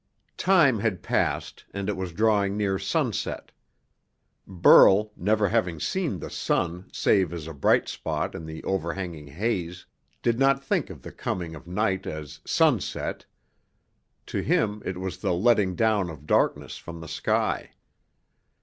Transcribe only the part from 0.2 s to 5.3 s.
Time had passed, and it was drawing near sunset. Burl,